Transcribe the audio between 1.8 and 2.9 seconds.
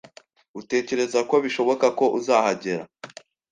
ko uzahagera?